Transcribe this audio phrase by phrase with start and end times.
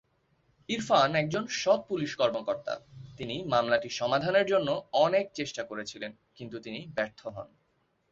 [0.69, 2.73] ইরফান একজন সৎ পুলিশ কর্মকর্তা
[3.09, 4.69] ।তিনি মামলাটি সমাধানের জন্য
[5.01, 7.49] অনেক চেষ্টা করেছিলেন কিন্তু তিনি ব্যর্থ হন।